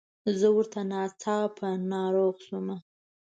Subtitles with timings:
[0.39, 2.67] زه ورته ناڅاپه ناروغه شوم.